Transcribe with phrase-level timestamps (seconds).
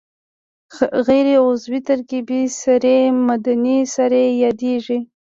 [1.05, 4.99] غیر عضوي ترکیبي سرې معدني سرې یادیږي.